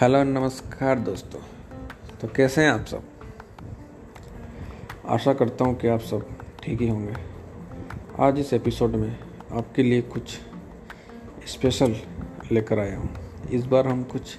[0.00, 1.40] Hello नमस्कार दोस्तों।
[2.20, 3.02] तो कैसे हैं आप सब?
[5.06, 6.28] आशा करता हूँ कि आप सब
[6.62, 7.14] ठीक ही होंगे।
[8.20, 9.18] आज इस एपिसोड में
[9.52, 10.38] आपके लिए कुछ
[11.46, 11.96] स्पेशल
[12.52, 13.10] लेकर आया हूँ।
[13.52, 14.38] इस बार हम कुछ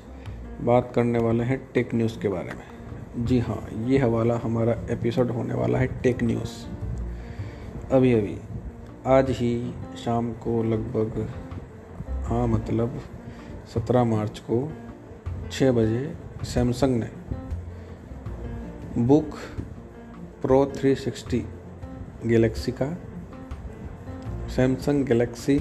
[0.62, 5.32] बात करने वाले हैं टेक न्यूज़ के बारे में। जी हाँ ये हवाला हमारा एपिसोड
[5.32, 6.66] होने वाला है टेक न्यूज़।
[7.92, 8.38] अभी अभी
[9.08, 11.34] आज ही शाम को लगभग
[12.26, 13.02] हाँ मतलब
[13.74, 14.72] सत्रह मार्च को
[15.52, 17.10] छः बजे सैमसंग ने
[18.98, 19.36] बुक
[20.42, 21.42] प्रो 360
[22.26, 22.98] गैलेक्सी का,
[24.48, 25.58] सैमसंग गैलेक्सी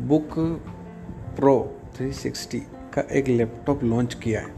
[0.00, 0.34] बुक
[1.36, 2.60] प्रो 360
[2.94, 4.54] का एक लैपटॉप लॉन्च किया है।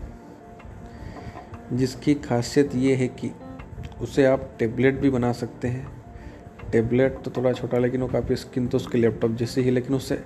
[1.73, 3.31] जिसकी खासियत ये है कि
[4.01, 6.03] उसे आप टेबलेट भी बना सकते हैं।
[6.73, 10.25] टेबलेट तो थोड़ा छोटा, लेकिन वो काफ़ी स्क्रीन तो उसके लैपटॉप जैसे ही, लेकिन उससे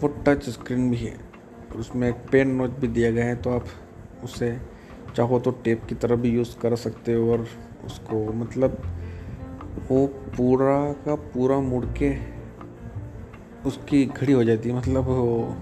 [0.00, 1.33] वो टच स्क्रीन भी है।
[1.76, 3.64] उसमें एक पेन नोच भी दिया गया है तो आप
[4.24, 4.58] उसे
[5.16, 7.46] चाहो तो टेप की तरह भी यूज़ कर सकते हो और
[7.84, 8.82] उसको मतलब
[9.90, 12.14] वो पूरा का पूरा मुड़ के
[13.66, 15.56] उसकी घड़ी हो जाती है मतलब वो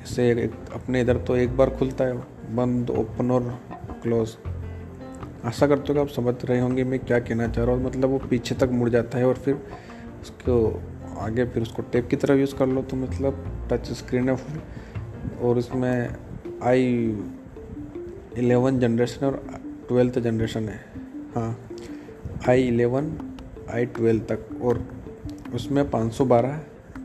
[0.00, 2.16] जैसे अपने इधर तो एक बार खुलता है,
[2.56, 3.60] बंद, ओपन और
[4.02, 4.36] क्लोज।
[5.44, 8.10] आशा करते हो कि आप समझ रहे होंगे मैं क्या कहना चाह रहा हूँ। मतलब
[8.10, 9.54] वो पीछे तक मुड़ जाता है और फिर
[10.20, 10.82] उसको
[11.18, 14.60] आगे फिर उसको टेप की तरह यूज़ कर लो तो मतलब टच स्क्रीन है फुल
[15.40, 16.16] और इसमें
[16.62, 16.84] आई
[18.38, 19.42] इलेवन जनरेशन और
[19.88, 20.80] ट्वेल्थ जनरेशन है।
[21.34, 21.68] हाँ
[22.48, 23.12] आई इलेवन
[23.70, 24.84] आई ट्वेल्व तक। और
[25.54, 26.60] उसमें पाँच सौ बारह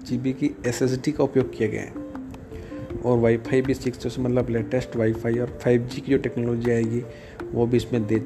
[0.06, 4.50] जी बी की एसएसडी का उपयोग किया गया है। और वाईफाई भी सिक्स जैसे मतलब
[4.50, 7.04] लेटेस्ट वाईफाई और फाइव जी की जो टेक्नोलॉजी आएगी,
[7.52, 8.20] वो भी इसमें दे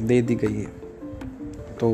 [0.00, 0.66] दे दी गई है।
[1.80, 1.88] तो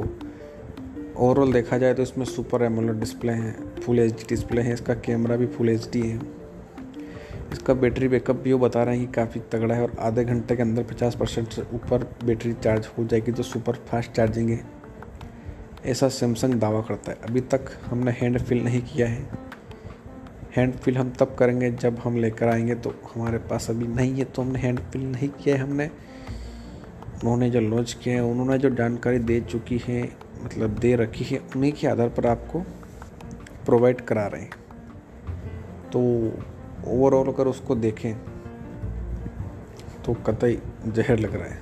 [1.16, 5.36] ओवरऑल देखा जाए तो इसमें सुपर एमोलेड डिस्प्ले है फुल एचडी डिस्प्ले है, इसका कैमरा
[5.36, 6.18] भी फुल एचडी है।
[7.52, 10.56] इसका बैटरी बैकअप भी वो बता रहे हैं कि काफ़ी तगड़ा है और आधे घंटे
[10.56, 14.64] के अंदर 50 परसेंट से ऊपर बैटरी चार्ज हो जाएगी तो सुपर फास्ट चार्जिंग है।
[15.86, 19.28] ऐसा सैमसंग दावा करता है। अभी तक हमने हैंड फिल नहीं किया है।
[20.56, 24.24] हैंड फिल हम तब करेंगे जब हम लेकर आएँगे तो हमारे पास अभी नहीं है
[24.24, 28.70] तो हमने हैंड फिल नहीं किया है हमने। उन्होंने जो लॉन्च किया है, उन्होंने जो
[28.70, 30.02] जानकारी दे चुकी है
[30.44, 32.60] मतलब दे रखी है, उन्हीं के आधार पर आपको
[33.64, 34.50] प्रोवाइड करा रहे हैं।
[35.92, 36.00] तो
[36.88, 38.14] ओवरऑल अगर उसको देखें
[40.04, 41.60] तो कतई जहर लग रहा है।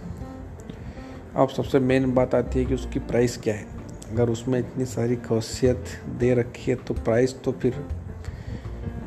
[1.36, 3.66] अब सबसे मेन बात आती है कि उसकी प्राइस क्या है।
[4.12, 5.84] अगर उसमें इतनी सारी खासियत
[6.18, 7.84] दे रखी है तो प्राइस तो फिर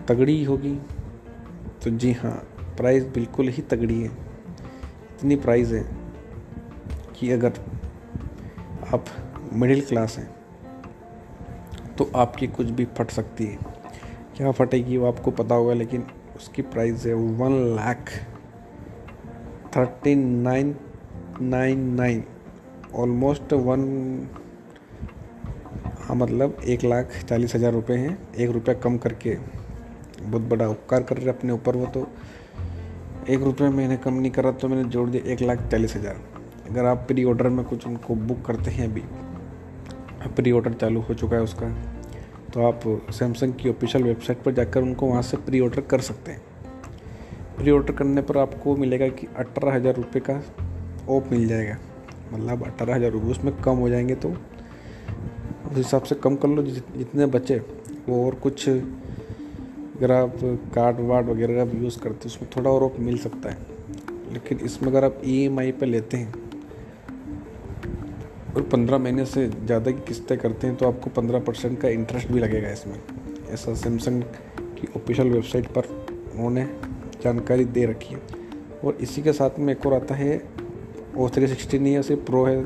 [0.07, 0.75] तगड़ी होगी।
[1.83, 2.35] तो जी हाँ
[2.77, 5.83] प्राइस बिल्कुल ही तगड़ी है। इतनी प्राइस है
[7.19, 7.53] कि अगर
[8.93, 9.05] आप
[9.53, 10.29] मिडिल क्लास हैं
[11.97, 13.68] तो आपकी कुछ भी फट सकती है।
[14.39, 16.03] क्या फटेगी वो आपको पता होगा, लेकिन
[16.35, 18.11] उसकी प्राइस है one lakh
[19.75, 20.75] thirty nine
[21.41, 22.23] nine nine
[22.95, 23.83] almost one
[25.99, 29.35] हाँ मतलब एक लाख चालीस हज़ार रुपये हैं। एक रुपया कम करके,
[30.21, 32.07] बहुत बड़ा उपकार कर रहे अपने ऊपर वो तो।
[33.29, 36.21] एक रुपया मैंने कम नहीं करा तो मैंने जोड़ दिया एक लाख चालीस हज़ार।
[36.69, 39.03] अगर आप प्री ऑर्डर में कुछ उनको बुक करते हैं अभी
[40.35, 41.75] प्री ऑर्डर चालू हो चुका है उसका।
[42.53, 42.81] तो आप
[43.13, 46.41] सैमसंग की ऑफिशियल वेबसाइट पर जाकर उनको वहाँ से प्री ऑर्डर कर सकते हैं।
[47.57, 50.41] प्री ऑर्डर करने पर आपको मिलेगा कि अठारह हज़ार रुपये का
[51.09, 51.77] ऑफ़ मिल जाएगा।
[52.33, 56.63] मतलब अठारह हज़ार रुपये, उसमें कम हो जाएँगे तो उस हिसाब से कम कर लो।
[56.63, 57.57] जितने बचे,
[58.09, 60.37] वो और कुछ अगर आप
[60.75, 63.57] कार्ड वार्ड वगैरह यूज़ करते हैं, उसमें थोड़ा और ऑफ़ मिल सकता है।
[64.33, 66.48] लेकिन इसमें अगर आप ई एम आई पर लेते हैं
[68.55, 72.27] और पंद्रह महीने से ज़्यादा की किस्तें करते हैं तो आपको पंद्रह परसेंट का इंटरेस्ट
[72.27, 72.99] भी लगेगा इसमें।
[73.49, 74.23] ऐसा सैमसंग
[74.77, 75.87] की ऑफिशियल वेबसाइट पर
[76.33, 76.65] उन्होंने
[77.23, 78.21] जानकारी दे रखी है।
[78.85, 80.41] और इसी के साथ में एक और आता है
[81.17, 82.61] ओ थ्री सिक्सटी नहीं सिर्फ़ प्रो है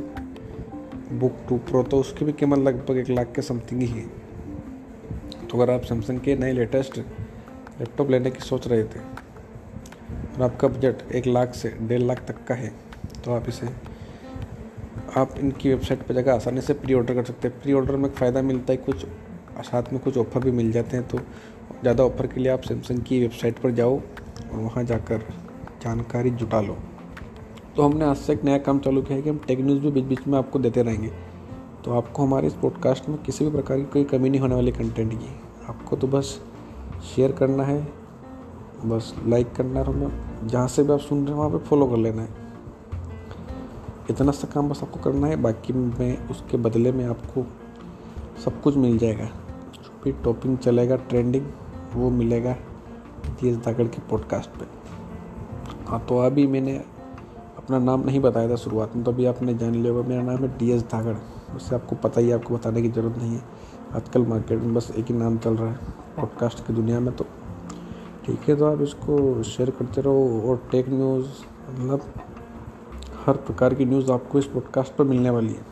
[1.20, 4.06] बुक टू प्रो तो उसकी भी कीमत लगभग एक लाख के समथिंग ही है।
[5.48, 9.00] तो अगर आप सैमसंग के नए लेटेस्ट लैपटॉप लेने की सोच रहे थे,
[10.36, 12.72] और आपका बजट एक लाख से डेढ़ लाख तक का है
[13.26, 13.68] तो आप इसे
[15.18, 18.10] आप इनकी वेबसाइट पर जाकर आसानी से प्री ऑर्डर कर सकते हैं। प्री ऑर्डर में
[18.12, 19.06] फ़ायदा मिलता है, कुछ
[19.64, 21.18] साथ में कुछ ऑफ़र भी मिल जाते हैं तो
[21.82, 25.26] ज़्यादा ऑफ़र के लिए आप सैमसंग की वेबसाइट पर जाओ और वहाँ जाकर
[25.84, 26.78] जानकारी जुटा लो।
[27.76, 29.92] तो हमने आज से एक नया काम चालू किया है कि हम टेक न्यूज़ भी
[29.92, 31.12] बीच बीच में आपको देते रहेंगे।
[31.86, 34.72] तो आपको हमारे इस पॉडकास्ट में किसी भी प्रकार की कोई कमी नहीं होने वाली
[34.72, 35.36] कंटेंट की।
[35.70, 36.40] आपको तो बस
[37.06, 37.82] शेयर करना है,
[38.86, 41.88] बस लाइक करना है हमें जहाँ से भी आप सुन रहे हैं, वहाँ पर फॉलो
[41.88, 42.43] कर लेना है।
[44.10, 47.46] इतना सा काम बस आपको करना है, बाकी में उसके बदले में आपको
[48.46, 49.26] सब कुछ मिल जाएगा।
[49.76, 51.46] जो भी टॉपिंग चलेगा, ट्रेंडिंग,
[51.94, 52.54] वो मिलेगा
[53.40, 54.66] तेज दागड़ के पॉडकास्ट पे।
[55.88, 56.76] हाँ तो अभी मैंने
[57.58, 60.38] अपना नाम नहीं बताया था शुरुआत में तो अभी आपने जान लिया होगा, मेरा नाम
[60.38, 61.16] है डी एस धागड़
[61.56, 63.42] उससे आपको पता ही आपको बताने की ज़रूरत नहीं है।
[63.94, 67.26] आजकल मार्केट में बस एक ही नाम चल रहा है पॉडकास्ट की दुनिया में तो
[68.26, 71.28] ठीक है तो आप इसको शेयर करते रहो और टेक न्यूज़
[71.70, 72.02] मतलब
[73.26, 75.72] हर प्रकार की न्यूज़ आपको इस पॉडकास्ट पर मिलने वाली है।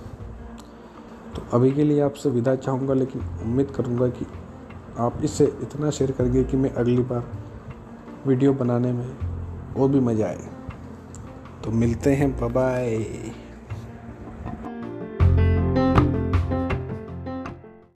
[1.36, 4.26] तो अभी के लिए आपसे विदा चाहूँगा, लेकिन उम्मीद करूँगा कि
[4.98, 7.24] आप इसे इतना शेयर करिए कि मैं अगली बार
[8.28, 9.06] वीडियो बनाने में
[9.78, 10.50] और भी मज़ा आए।
[11.64, 12.98] तो मिलते हैं बाय